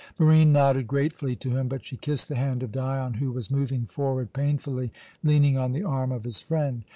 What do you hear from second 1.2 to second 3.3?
to him; but she kissed the hand of Dion,